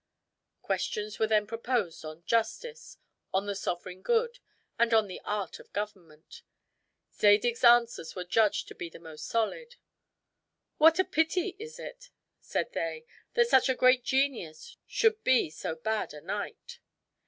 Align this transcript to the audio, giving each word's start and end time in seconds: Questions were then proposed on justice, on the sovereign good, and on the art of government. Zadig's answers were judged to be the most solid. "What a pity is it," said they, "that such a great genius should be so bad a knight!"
Questions 0.63 1.19
were 1.19 1.27
then 1.27 1.45
proposed 1.45 2.03
on 2.03 2.23
justice, 2.25 2.97
on 3.31 3.45
the 3.45 3.53
sovereign 3.53 4.01
good, 4.01 4.39
and 4.79 4.95
on 4.95 5.05
the 5.05 5.21
art 5.23 5.59
of 5.59 5.71
government. 5.73 6.41
Zadig's 7.13 7.63
answers 7.63 8.15
were 8.15 8.23
judged 8.23 8.67
to 8.69 8.73
be 8.73 8.89
the 8.89 8.97
most 8.97 9.27
solid. 9.27 9.75
"What 10.79 10.97
a 10.97 11.03
pity 11.05 11.55
is 11.59 11.77
it," 11.77 12.09
said 12.39 12.73
they, 12.73 13.05
"that 13.35 13.49
such 13.49 13.69
a 13.69 13.75
great 13.75 14.03
genius 14.03 14.75
should 14.87 15.23
be 15.23 15.51
so 15.51 15.75
bad 15.75 16.15
a 16.15 16.21
knight!" 16.21 16.79